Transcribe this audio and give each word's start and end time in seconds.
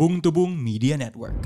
Bung 0.00 0.24
Tubung 0.24 0.56
Media 0.56 0.96
Network. 0.96 1.36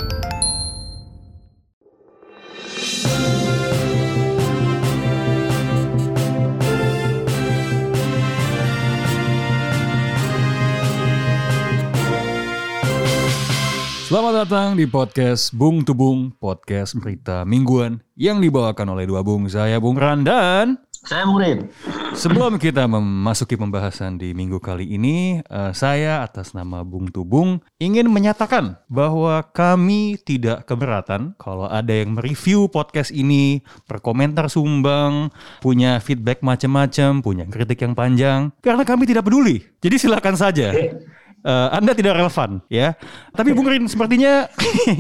Selamat 14.07 14.47
datang 14.47 14.79
di 14.79 14.87
podcast 14.87 15.51
Bung 15.51 15.83
Tubung, 15.83 16.31
podcast 16.39 16.95
berita 16.95 17.43
mingguan 17.43 17.99
yang 18.15 18.39
dibawakan 18.39 18.95
oleh 18.95 19.11
dua 19.11 19.27
bung 19.27 19.51
saya 19.51 19.83
Bung 19.83 19.99
Ran 19.99 20.23
dan 20.23 20.79
Saya 21.05 21.29
Bung 21.29 21.37
Rin. 21.37 21.69
Sebelum 22.17 22.57
kita 22.57 22.89
memasuki 22.89 23.61
pembahasan 23.61 24.17
di 24.17 24.33
minggu 24.33 24.57
kali 24.57 24.89
ini, 24.97 25.45
eh, 25.45 25.73
saya 25.77 26.25
atas 26.25 26.57
nama 26.57 26.81
Bung 26.81 27.13
Tubung 27.13 27.61
ingin 27.77 28.09
menyatakan 28.09 28.81
bahwa 28.89 29.45
kami 29.53 30.17
tidak 30.17 30.65
keberatan 30.65 31.37
kalau 31.37 31.69
ada 31.69 31.93
yang 31.93 32.17
mereview 32.17 32.73
podcast 32.73 33.13
ini, 33.13 33.61
berkomentar 33.85 34.49
sumbang, 34.49 35.29
punya 35.61 36.01
feedback 36.01 36.41
macam-macam, 36.41 37.21
punya 37.21 37.45
kritik 37.53 37.85
yang 37.85 37.93
panjang, 37.93 38.49
karena 38.65 38.89
kami 38.89 39.05
tidak 39.05 39.29
peduli. 39.29 39.61
Jadi 39.85 39.97
silakan 40.01 40.41
saja. 40.41 40.73
Eh, 40.73 41.05
anda 41.45 41.93
tidak 41.93 42.17
relevan 42.17 42.65
ya. 42.73 42.97
Tapi 43.37 43.53
Bung 43.53 43.69
Rin 43.69 43.85
sepertinya 43.85 44.49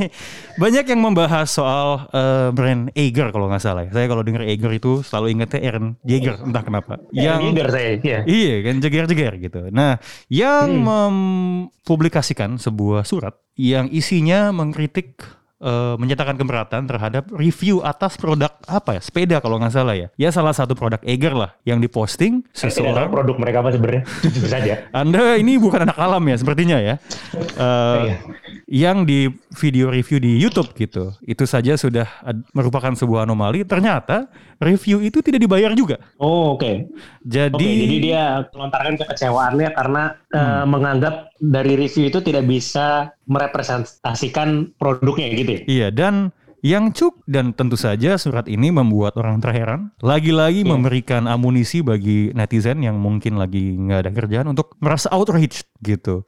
banyak 0.62 0.84
yang 0.84 1.00
membahas 1.00 1.48
soal 1.48 2.04
eh, 2.12 2.48
brand 2.52 2.92
Eiger 2.92 3.32
kalau 3.32 3.48
nggak 3.48 3.64
salah. 3.64 3.88
ya. 3.88 3.90
Saya 3.96 4.06
kalau 4.12 4.20
dengar 4.20 4.44
Eiger 4.44 4.68
itu 4.76 5.00
selalu 5.00 5.40
ingatnya 5.40 5.60
Aaron 5.64 5.96
Jaeger 6.04 6.36
entah 6.44 6.60
kenapa. 6.60 7.00
Yang 7.16 7.40
leader 7.48 7.68
saya, 7.72 7.90
ya. 8.04 8.20
Iya 8.28 8.54
kan 8.60 8.74
jeger-jeger 8.84 9.32
gitu. 9.40 9.60
Nah, 9.72 9.96
yang 10.28 10.68
mempublikasikan 10.84 12.60
sebuah 12.60 13.08
surat 13.08 13.40
yang 13.56 13.88
isinya 13.88 14.50
mengkritik 14.50 15.22
eh, 15.58 15.94
menyatakan 15.96 16.34
keberatan 16.34 16.86
terhadap 16.86 17.28
review 17.30 17.78
atas 17.80 18.16
produk 18.16 18.50
apa 18.64 18.96
ya 18.96 19.00
sepeda 19.00 19.36
kalau 19.38 19.58
nggak 19.58 19.70
salah 19.70 19.94
ya 19.94 20.08
ya 20.16 20.30
salah 20.30 20.50
satu 20.50 20.72
produk 20.72 20.98
Eiger 21.02 21.32
lah 21.32 21.52
yang 21.62 21.78
diposting 21.78 22.42
tahu 22.50 22.70
seseorang 22.72 23.10
produk 23.10 23.36
mereka 23.36 23.60
apa 23.60 23.70
sebenarnya. 23.70 24.02
Jujur 24.24 24.48
saja. 24.48 24.74
anda 24.90 25.36
ini 25.36 25.56
bukan 25.56 25.84
anak 25.84 25.98
alam 25.98 26.22
ya 26.24 26.36
sepertinya 26.36 26.78
ya 26.78 26.96
Iya. 27.54 28.16
yang 28.66 29.04
di 29.04 29.26
video 29.54 29.90
review 29.90 30.18
di 30.18 30.38
YouTube 30.38 30.72
gitu 30.74 31.12
itu 31.22 31.44
saja 31.44 31.74
sudah 31.74 32.06
merupakan 32.50 32.90
sebuah 32.92 33.22
anomali 33.22 33.62
ternyata 33.62 34.26
review 34.58 34.98
itu 35.00 35.20
tidak 35.20 35.42
dibayar 35.42 35.70
juga 35.74 35.98
Oh, 36.16 36.54
oke. 36.54 36.88
jadi 37.20 37.52
Oke, 37.54 37.80
jadi 37.84 37.96
dia 38.00 38.22
melontarkan 38.50 38.94
kekecewaannya 38.96 39.68
karena 39.72 40.02
eh, 40.30 40.64
menganggap 40.64 41.14
dari 41.36 41.74
review 41.76 42.08
itu 42.08 42.18
tidak 42.20 42.44
bisa 42.44 43.12
merepresentasikan 43.26 44.74
produknya 44.76 45.26
gitu 45.32 45.50
ya. 45.50 45.60
Iya 45.64 45.88
dan 45.90 46.14
yang 46.60 46.96
cuk 46.96 47.20
dan 47.28 47.52
tentu 47.52 47.76
saja 47.76 48.16
surat 48.16 48.48
ini 48.48 48.72
membuat 48.72 49.20
orang 49.20 49.36
terheran. 49.36 49.92
Lagi-lagi 50.00 50.64
Iya. 50.64 50.70
memberikan 50.72 51.28
amunisi 51.28 51.84
bagi 51.84 52.32
netizen 52.32 52.80
yang 52.80 52.96
mungkin 52.96 53.36
lagi 53.36 53.76
nggak 53.76 54.00
ada 54.00 54.10
kerjaan 54.10 54.48
untuk 54.48 54.72
merasa 54.80 55.12
outraged 55.12 55.68
gitu. 55.80 56.24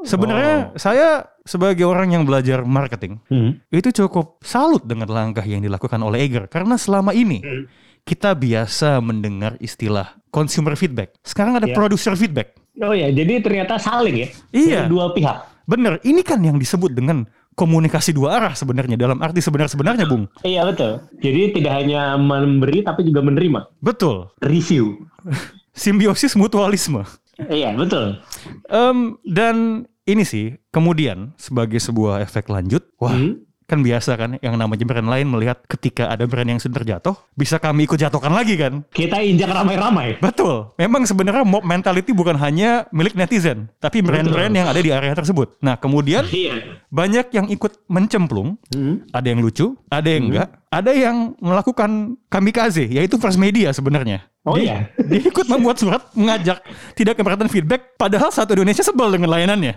Sebenarnya 0.00 0.72
Oh. 0.72 0.76
saya 0.76 1.08
sebagai 1.44 1.84
orang 1.84 2.12
yang 2.12 2.24
belajar 2.24 2.64
marketing 2.64 3.20
Hmm. 3.28 3.60
itu 3.68 3.88
cukup 3.94 4.40
salut 4.40 4.84
dengan 4.84 5.08
langkah 5.08 5.44
yang 5.44 5.60
dilakukan 5.60 6.00
oleh 6.00 6.24
Eger 6.24 6.48
karena 6.48 6.76
selama 6.76 7.12
ini 7.12 7.40
Hmm. 7.40 7.64
kita 8.04 8.32
biasa 8.32 9.00
mendengar 9.00 9.56
istilah 9.60 10.16
consumer 10.28 10.76
feedback. 10.76 11.16
Sekarang 11.20 11.56
ada 11.56 11.68
Iya. 11.68 11.76
producer 11.76 12.12
feedback. 12.16 12.52
Oh 12.80 12.92
ya, 12.92 13.08
jadi 13.08 13.38
ternyata 13.38 13.78
saling 13.78 14.16
ya. 14.18 14.28
Iya. 14.50 14.78
Dari 14.84 14.90
dua 14.90 15.12
pihak. 15.12 15.38
Bener, 15.64 15.96
ini 16.04 16.20
kan 16.20 16.40
yang 16.40 16.56
disebut 16.56 16.92
dengan 16.92 17.24
komunikasi 17.54 18.12
dua 18.12 18.36
arah 18.36 18.52
sebenarnya 18.52 18.98
dalam 18.98 19.22
arti 19.22 19.40
sebenar-sebenarnya, 19.40 20.04
Bung. 20.04 20.28
Iya 20.42 20.66
betul. 20.66 21.00
Jadi 21.18 21.56
tidak 21.56 21.72
hanya 21.72 22.18
memberi 22.18 22.82
tapi 22.82 23.06
juga 23.06 23.22
menerima 23.22 23.70
Betul. 23.80 24.28
review. 24.42 25.06
Simbiosis 25.72 26.36
mutualisme. 26.36 27.02
iya 27.50 27.74
betul. 27.74 28.20
Em, 28.68 29.18
dan 29.26 29.56
ini 30.04 30.22
sih 30.22 30.54
kemudian 30.70 31.32
sebagai 31.34 31.80
sebuah 31.80 32.22
efek 32.22 32.46
lanjut, 32.46 32.84
wah 33.00 33.10
Hmm. 33.10 33.42
Kan 33.64 33.80
biasa 33.80 34.14
kan 34.14 34.30
yang 34.38 34.54
namanya 34.54 34.84
brand 34.84 35.08
lain 35.08 35.26
melihat 35.26 35.64
ketika 35.64 36.12
ada 36.12 36.28
brand 36.28 36.44
yang 36.46 36.60
sudah 36.60 36.76
terjatuh, 36.78 37.16
bisa 37.32 37.56
kami 37.56 37.88
ikut 37.88 37.96
jatuhkan 37.96 38.30
lagi 38.30 38.54
kan? 38.54 38.84
Kita 38.92 39.20
injak 39.20 39.48
ramai-ramai. 39.48 40.20
Betul. 40.20 40.72
Memang 40.76 41.08
sebenarnya 41.08 41.42
mob 41.42 41.64
mentality 41.64 42.12
bukan 42.12 42.36
hanya 42.36 42.84
milik 42.92 43.16
netizen, 43.16 43.72
tapi 43.80 44.04
brand-brand 44.04 44.52
yang 44.52 44.68
ada 44.68 44.80
di 44.80 44.92
area 44.92 45.16
tersebut. 45.16 45.56
Nah, 45.64 45.80
kemudian 45.80 46.28
Iya. 46.28 46.84
banyak 46.88 47.32
yang 47.32 47.46
ikut 47.48 47.88
mencemplung, 47.88 48.60
Hmm. 48.68 49.04
ada 49.10 49.26
yang 49.26 49.40
lucu, 49.40 49.72
ada 49.88 50.08
yang 50.08 50.28
enggak, 50.28 50.48
ada 50.68 50.90
yang 50.92 51.16
melakukan 51.38 51.90
kamikaze, 52.28 52.84
yaitu 52.84 53.16
first 53.16 53.38
media 53.38 53.72
sebenarnya. 53.72 54.28
Oh 54.44 54.60
Dia- 54.60 54.64
iya. 54.64 54.76
Dia 55.08 55.24
ikut 55.24 55.48
membuat 55.48 55.80
surat 55.80 56.04
mengajak 56.12 56.60
tidak 56.92 57.16
keberatan 57.16 57.48
feedback, 57.48 57.96
padahal 57.96 58.28
satu 58.28 58.52
Indonesia 58.52 58.84
sebel 58.84 59.08
dengan 59.08 59.32
layanannya. 59.32 59.74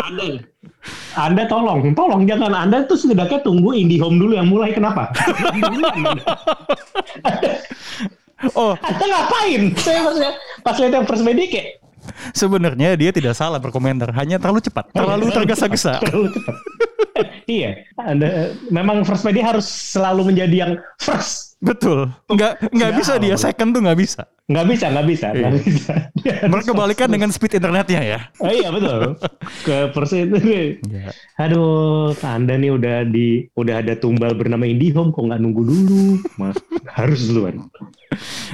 Anda, 0.00 0.42
Anda 1.18 1.46
tolong, 1.50 1.94
tolong 1.94 2.22
jangan 2.26 2.52
Anda 2.54 2.86
tuh 2.86 2.98
setidaknya 2.98 3.42
tunggu 3.42 3.74
IndiHome 3.74 4.18
dulu 4.18 4.32
yang 4.38 4.48
mulai 4.50 4.70
kenapa? 4.74 5.10
Oh, 8.56 8.72
Anda 8.72 9.04
ngapain? 9.04 9.76
Saya 9.76 10.00
maksudnya 10.00 10.32
pas 10.64 10.72
lihat 10.80 10.96
yang 10.96 11.04
first 11.04 11.20
media 11.20 11.44
kayak 11.44 11.76
sebenarnya 12.32 12.96
dia 12.96 13.10
tidak 13.12 13.36
salah 13.36 13.60
berkomentar, 13.60 14.10
hanya 14.16 14.40
terlalu 14.40 14.64
cepat, 14.64 14.88
terlalu 14.96 15.28
tergesa-gesa. 15.28 15.98
terlalu 16.02 16.32
cepat. 16.32 16.56
iya, 17.60 17.84
Anda 18.00 18.56
memang 18.72 19.04
first 19.04 19.28
media 19.28 19.52
harus 19.52 19.66
selalu 19.68 20.32
menjadi 20.32 20.56
yang 20.56 20.72
first. 20.96 21.60
Betul. 21.60 22.08
Nggak 22.32 22.72
nggak 22.72 22.90
Ya 22.90 22.96
bisa 22.96 23.12
dia 23.20 23.36
second 23.36 23.76
tuh 23.76 23.84
nggak 23.84 23.98
bisa. 24.00 24.24
Nggak 24.50 24.66
bisa, 24.66 24.86
nggak 24.90 25.06
bisa, 25.06 25.26
nggak 25.30 25.52
Iya. 25.52 25.62
bisa. 25.62 25.94
Dia 26.18 26.32
harus 26.36 26.50
Berkebalikan 26.50 27.06
first. 27.06 27.14
dengan 27.14 27.30
speed 27.30 27.52
internetnya 27.54 28.00
ya. 28.02 28.20
Oh 28.36 28.50
iya 28.50 28.68
betul. 28.68 29.00
Ke 29.62 29.76
first 29.94 30.10
itu. 30.12 30.36
Ya. 30.90 31.14
Aduh, 31.38 32.10
Anda 32.20 32.58
nih 32.58 32.74
udah 32.74 33.06
di 33.06 33.46
udah 33.54 33.78
ada 33.78 33.94
tumbal 33.94 34.34
bernama 34.34 34.66
IndiHome 34.66 35.10
kok 35.10 35.22
nggak 35.22 35.38
nunggu 35.38 35.62
dulu? 35.62 36.02
Mas, 36.34 36.58
harus 36.90 37.20
duluan. 37.24 37.70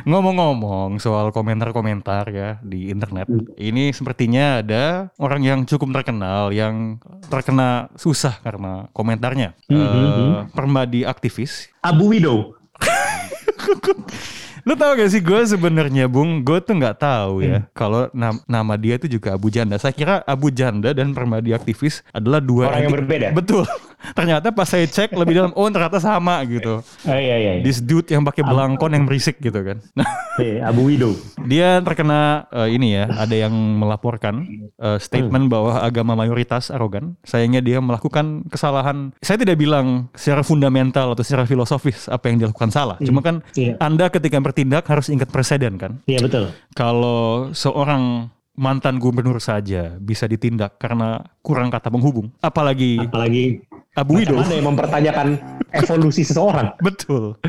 Ngomong-ngomong 0.05 1.01
soal 1.01 1.33
komentar-komentar 1.33 2.29
ya 2.29 2.51
di 2.61 2.93
internet, 2.93 3.27
Hmm. 3.27 3.49
ini 3.57 3.91
sepertinya 3.91 4.61
ada 4.61 4.85
orang 5.17 5.43
yang 5.43 5.61
cukup 5.65 5.91
terkenal 5.93 6.53
yang 6.53 7.01
terkena 7.27 7.89
susah 7.95 8.37
karena 8.39 8.87
komentarnya. 8.93 9.57
Hmm, 9.67 9.81
hmm. 9.81 10.33
permadi 10.53 11.03
aktivis. 11.03 11.73
Abu 11.81 12.13
Widow. 12.13 12.53
Lu 14.67 14.75
tau 14.75 14.93
gak 14.93 15.07
sih 15.07 15.23
gue 15.23 15.41
sebenarnya 15.47 16.11
Bung, 16.11 16.43
gue 16.43 16.59
tuh 16.59 16.75
nggak 16.75 16.99
tahu 16.99 17.39
Hmm. 17.39 17.47
ya 17.47 17.59
kalau 17.71 18.11
nam- 18.11 18.43
nama 18.45 18.75
dia 18.75 18.99
itu 18.99 19.07
juga 19.09 19.31
Abu 19.31 19.47
Janda. 19.47 19.79
Saya 19.79 19.95
kira 19.95 20.27
Abu 20.27 20.51
Janda 20.51 20.91
dan 20.91 21.15
permadi 21.15 21.55
aktivis 21.55 22.03
adalah 22.11 22.43
dua 22.43 22.67
Orang 22.69 22.83
yang 22.83 22.91
berbeda. 22.93 23.31
Betul. 23.31 23.63
Ternyata 24.13 24.53
pas 24.53 24.69
saya 24.69 24.87
cek 24.87 25.17
lebih 25.17 25.35
dalam, 25.35 25.53
oh 25.57 25.67
ternyata 25.67 25.99
sama 25.99 26.39
gitu. 26.47 26.85
Oh 26.85 27.17
iya 27.17 27.37
iya. 27.41 27.53
iya. 27.59 27.63
This 27.65 27.83
dude 27.83 28.07
yang 28.13 28.23
pakai 28.23 28.45
belangkon 28.45 28.93
yang 28.95 29.05
berisik 29.09 29.41
gitu 29.41 29.59
kan. 29.65 29.81
Nah, 29.97 30.07
Iya, 30.37 30.69
Abu 30.69 30.85
Widow. 30.93 31.17
dia 31.49 31.81
terkena 31.81 32.45
eh, 32.53 32.77
ini 32.77 32.93
ya, 32.93 33.09
ada 33.09 33.33
yang 33.33 33.53
melaporkan 33.57 34.45
eh, 34.77 34.99
statement 35.01 35.49
bahwa 35.49 35.81
agama 35.81 36.13
mayoritas 36.13 36.69
arogan. 36.69 37.17
Sayangnya 37.25 37.65
dia 37.65 37.81
melakukan 37.81 38.45
kesalahan. 38.53 39.17
Saya 39.25 39.41
tidak 39.41 39.57
bilang 39.57 40.13
secara 40.13 40.45
fundamental 40.45 41.17
atau 41.17 41.25
secara 41.25 41.49
filosofis 41.49 42.05
apa 42.13 42.29
yang 42.29 42.37
dilakukan 42.45 42.69
salah. 42.69 43.01
Cuma 43.01 43.25
kan 43.25 43.41
Iya. 43.57 43.81
Anda 43.81 44.13
ketika 44.13 44.37
bertindak 44.39 44.85
harus 44.85 45.09
ingat 45.09 45.33
presiden 45.33 45.81
kan. 45.81 46.05
Iya 46.05 46.21
betul. 46.21 46.53
Kalau 46.77 47.49
seorang 47.57 48.29
mantan 48.57 48.97
gubernur 48.97 49.37
saja 49.41 49.97
bisa 50.01 50.25
ditindak 50.25 50.81
karena 50.81 51.21
kurang 51.45 51.69
kata 51.69 51.93
penghubung, 51.93 52.33
apalagi 52.41 53.05
Apalagi 53.05 53.61
Abu 53.97 54.21
Widow. 54.21 54.37
Macam 54.37 54.45
mana 54.45 54.55
yang 54.55 54.69
mempertanyakan 54.69 55.27
evolusi 55.73 56.23
seseorang? 56.23 56.77
Betul. 56.87 57.41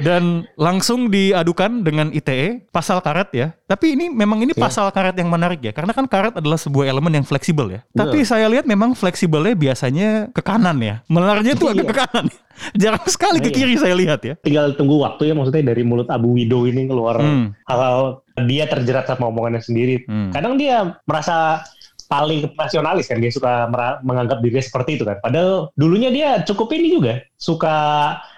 Dan 0.00 0.44
langsung 0.54 1.08
diadukan 1.08 1.80
dengan 1.80 2.12
ITE 2.12 2.68
pasal 2.68 3.00
karet 3.00 3.32
ya. 3.32 3.56
Tapi 3.64 3.96
ini 3.96 4.06
memang 4.06 4.44
ini 4.44 4.52
pasal 4.52 4.92
karet 4.92 5.16
yang 5.16 5.32
menarik 5.32 5.58
ya. 5.58 5.72
Karena 5.72 5.90
kan 5.90 6.04
karet 6.06 6.36
adalah 6.36 6.60
sebuah 6.60 6.86
elemen 6.86 7.16
yang 7.16 7.26
fleksibel 7.26 7.72
ya. 7.72 7.80
Tapi 7.90 8.22
saya 8.22 8.46
lihat 8.46 8.68
memang 8.68 8.92
fleksibelnya 8.92 9.56
biasanya 9.56 10.28
ke 10.30 10.44
kanan 10.44 10.76
ya. 10.78 11.00
Melarnya 11.08 11.56
tuh 11.56 11.72
agak 11.72 11.82
Iya. 11.82 11.90
ke 11.90 11.96
kanan. 11.96 12.26
Jarang 12.80 13.04
sekali 13.08 13.38
ke 13.40 13.50
Iya. 13.52 13.56
kiri 13.56 13.74
saya 13.76 13.94
lihat 13.96 14.20
ya. 14.22 14.34
Tinggal 14.40 14.76
tunggu 14.76 15.00
waktu 15.00 15.28
ya 15.28 15.34
maksudnya 15.34 15.72
dari 15.72 15.82
mulut 15.82 16.08
Abu 16.08 16.36
Widow 16.36 16.64
ini 16.64 16.84
keluar 16.84 17.20
Hmm. 17.20 17.52
hal 17.64 18.20
dia 18.44 18.68
terjerat 18.68 19.08
sama 19.08 19.28
omongannya 19.28 19.60
sendiri. 19.60 20.04
Hmm. 20.04 20.28
Kadang 20.28 20.60
dia 20.60 21.00
merasa 21.04 21.64
paling 22.06 22.46
nasionalis 22.52 23.06
kan 23.06 23.18
dia 23.18 23.28
suka 23.28 23.66
menganggap 24.00 24.38
dirinya 24.38 24.62
seperti 24.62 24.94
itu 24.94 25.02
kan. 25.02 25.18
Padahal 25.18 25.68
dulunya 25.74 26.08
dia 26.08 26.40
cukup 26.40 26.70
ini 26.72 26.92
juga 26.92 27.12
suka 27.34 27.74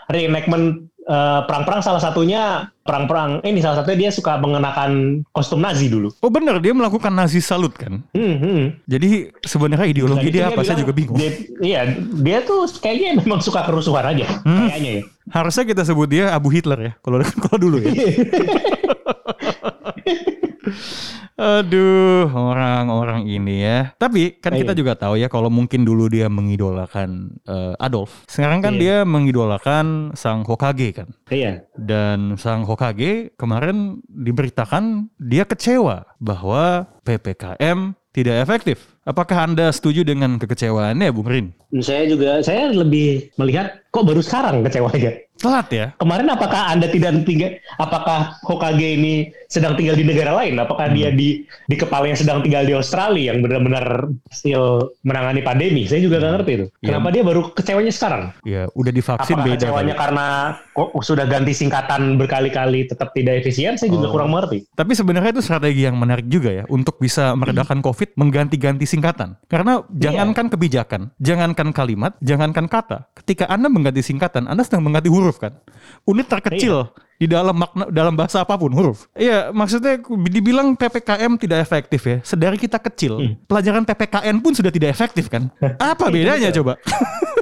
reenactment 0.08 0.88
eh, 1.04 1.40
perang-perang 1.44 1.78
salah 1.78 1.98
satunya 1.98 2.66
perang-perang 2.82 3.38
ini 3.42 3.58
salah 3.60 3.78
satunya 3.78 3.98
dia 3.98 4.10
suka 4.10 4.34
mengenakan 4.36 5.22
kostum 5.30 5.58
Nazi 5.58 5.86
dulu. 5.86 6.10
Oh 6.18 6.28
bener 6.28 6.58
dia 6.58 6.72
melakukan 6.72 7.10
Nazi 7.10 7.38
salut 7.38 7.72
kan. 7.72 8.02
Hmm, 8.12 8.34
hmm. 8.38 8.62
Jadi 8.84 9.08
sebenarnya 9.42 9.86
ideologi 9.86 10.22
Dan 10.22 10.26
itu 10.26 10.34
dia 10.34 10.42
apa? 10.46 10.58
Saya 10.58 10.64
bilang, 10.70 10.80
juga 10.80 10.92
bingung. 10.94 11.16
dia- 11.16 11.38
iya, 11.60 11.80
dia 12.18 12.38
tuh 12.42 12.66
kayaknya 12.74 13.18
memang 13.18 13.38
suka 13.38 13.62
kerusuhan 13.62 14.02
aja, 14.06 14.26
Hmm. 14.42 14.66
kayaknya 14.66 14.90
ya. 14.90 15.02
Harusnya 15.28 15.64
kita 15.66 15.82
sebut 15.84 16.08
dia 16.08 16.24
Abu 16.32 16.48
Hitler 16.48 16.78
ya. 16.80 16.92
Kalau 16.98 17.16
kalau 17.44 17.56
dulu 17.58 17.76
ya. 17.78 17.90
Aduh, 21.38 22.26
orang-orang 22.26 23.30
ini 23.30 23.62
ya. 23.62 23.94
Tapi 23.94 24.42
kan 24.42 24.58
kita 24.58 24.74
Iya. 24.74 24.78
juga 24.82 24.92
tahu 24.98 25.14
ya 25.22 25.30
kalau 25.30 25.46
mungkin 25.46 25.86
dulu 25.86 26.10
dia 26.10 26.26
mengidolakan 26.26 27.38
eh, 27.46 27.78
Adolf. 27.78 28.26
Sekarang 28.26 28.58
kan 28.58 28.74
Iya. 28.74 28.80
dia 28.82 28.96
mengidolakan 29.06 30.18
sang 30.18 30.42
Hokage 30.42 30.90
kan. 30.90 31.08
Iya. 31.30 31.62
Dan 31.78 32.34
sang 32.42 32.66
Hokage 32.66 33.30
kemarin 33.38 34.02
diberitakan 34.10 35.14
dia 35.22 35.46
kecewa 35.46 36.10
bahwa 36.18 36.90
PPKM 37.06 37.94
tidak 38.10 38.42
efektif. 38.42 38.98
Apakah 39.06 39.46
Anda 39.46 39.70
setuju 39.70 40.02
dengan 40.02 40.36
kekecewaannya, 40.36 41.08
Bung 41.14 41.30
Rin? 41.30 41.46
Saya 41.80 42.04
juga, 42.10 42.42
saya 42.42 42.68
lebih 42.68 43.30
melihat 43.38 43.78
kok 43.88 44.04
baru 44.04 44.20
sekarang 44.20 44.60
kecewanya. 44.66 45.22
Telat 45.38 45.68
ya? 45.70 45.86
Kemarin 45.96 46.26
apakah 46.28 46.74
Anda 46.74 46.90
tidak 46.90 47.22
tinggal, 47.22 47.56
apakah 47.78 48.34
Hokage 48.42 48.98
ini 48.98 49.14
sedang 49.46 49.78
tinggal 49.78 49.94
di 49.94 50.02
negara 50.02 50.34
lain? 50.34 50.58
Apakah 50.58 50.90
dia 50.90 51.14
di 51.14 51.46
di 51.64 51.76
kepala 51.78 52.10
yang 52.10 52.18
sedang 52.18 52.42
tinggal 52.42 52.66
di 52.66 52.74
Australia 52.74 53.30
yang 53.30 53.38
benar-benar 53.38 54.10
still 54.28 54.90
menangani 55.00 55.40
pandemi? 55.40 55.86
Saya 55.86 56.02
juga 56.02 56.18
nggak 56.18 56.32
ngerti 56.42 56.52
itu. 56.52 56.66
Iya. 56.82 56.86
Kenapa 56.90 57.08
dia 57.14 57.22
baru 57.22 57.40
kecewanya 57.54 57.92
sekarang? 57.94 58.22
Ya, 58.42 58.66
udah 58.74 58.90
divaksin 58.90 59.38
Apakah 59.38 59.46
beda. 59.46 59.56
kecewanya 59.62 59.94
kali. 59.94 60.02
karena 60.02 60.26
kok 60.74 60.88
sudah 60.98 61.26
ganti 61.30 61.52
singkatan 61.54 62.02
berkali-kali 62.18 62.80
tetap 62.84 63.14
tidak 63.14 63.38
efisien? 63.38 63.78
Saya 63.78 63.94
juga 63.94 64.10
Oh. 64.10 64.12
kurang 64.12 64.34
mengerti. 64.34 64.66
Tapi 64.74 64.90
sebenarnya 64.90 65.30
itu 65.30 65.42
strategi 65.46 65.86
yang 65.86 65.94
menarik 65.94 66.26
juga 66.26 66.50
ya 66.50 66.64
untuk 66.66 66.98
bisa 66.98 67.38
meredakan 67.38 67.78
COVID 67.78 68.18
mengganti-ganti 68.18 68.90
singkatan. 68.90 69.38
Karena 69.46 69.86
jangankan 69.92 70.50
kebijakan, 70.50 71.14
jangankan 71.22 71.70
kalimat, 71.70 72.18
jangankan 72.18 72.66
kata. 72.66 73.06
Ketika 73.14 73.46
Anda 73.46 73.70
mengganti 73.70 74.02
singkatan, 74.02 74.50
Anda 74.50 74.66
sedang 74.66 74.82
mengganti 74.82 75.06
huruf 75.06 75.27
kan. 75.36 75.52
Unit 76.08 76.24
terkecil 76.24 76.88
di 77.18 77.26
dalam 77.26 77.58
makna 77.58 77.90
dalam 77.90 78.14
bahasa 78.14 78.46
apa 78.46 78.54
pun 78.54 78.70
huruf. 78.70 79.10
Iya, 79.18 79.50
maksudnya 79.50 79.98
dibilang 80.30 80.78
PPKM 80.78 81.34
tidak 81.36 81.58
efektif 81.66 82.00
ya. 82.06 82.16
Sedari 82.22 82.56
kita 82.56 82.78
kecil, 82.78 83.36
pelajaran 83.50 83.82
PPKN 83.82 84.38
pun 84.38 84.54
sudah 84.54 84.70
tidak 84.70 84.94
efektif 84.94 85.26
kan. 85.26 85.50
Apa 85.82 86.08
bedanya 86.08 86.54
coba? 86.54 86.78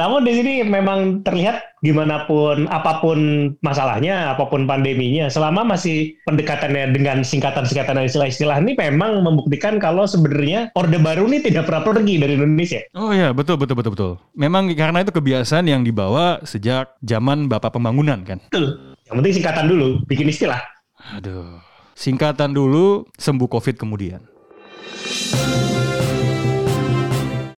Namun 0.00 0.24
di 0.24 0.32
sini 0.32 0.54
memang 0.64 1.20
terlihat 1.22 1.80
gimana 1.84 2.24
pun 2.24 2.64
apa 2.70 3.02
pun 3.02 3.52
masalahnya, 3.60 4.32
apa 4.32 4.48
pun 4.48 4.64
pandeminya, 4.64 5.28
selama 5.28 5.66
masih 5.66 6.16
pendekatannya 6.24 6.94
dengan 6.94 7.20
singkatan-singkatan 7.20 7.98
dan 7.98 8.06
istilah-istilah 8.08 8.62
ini 8.62 8.72
memang 8.78 9.20
membuktikan 9.20 9.76
kalau 9.76 10.08
sebenarnya 10.08 10.72
Orde 10.78 10.96
Baru 11.02 11.28
ini 11.28 11.42
tidak 11.42 11.68
pernah 11.68 11.82
pergi 11.84 12.14
dari 12.22 12.38
Indonesia. 12.38 12.80
Oh 12.96 13.12
iya, 13.12 13.34
betul 13.34 13.60
betul 13.60 13.76
betul 13.76 13.92
betul. 13.92 14.12
Memang 14.38 14.70
karena 14.72 15.04
itu 15.04 15.12
kebiasaan 15.12 15.68
yang 15.68 15.82
dibawa 15.84 16.40
sejak 16.46 16.96
zaman 17.04 17.50
Bapak 17.50 17.76
Pembangunan 17.76 18.22
kan. 18.24 18.38
Betul. 18.48 18.96
Yang 19.06 19.14
penting 19.18 19.34
singkatan 19.42 19.66
dulu, 19.68 19.88
bikin 20.08 20.26
istilah. 20.30 20.60
Aduh. 21.18 21.60
Singkatan 21.92 22.56
dulu, 22.56 23.04
sembuh 23.20 23.48
COVID 23.52 23.76
kemudian. 23.76 24.24